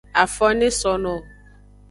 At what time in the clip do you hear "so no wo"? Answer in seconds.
0.79-1.21